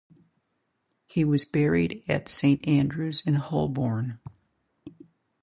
He 1.05 1.23
was 1.23 1.45
buried 1.45 2.01
at 2.07 2.27
Saint 2.27 2.67
Andrew's 2.67 3.21
in 3.21 3.35
Holborn. 3.35 4.19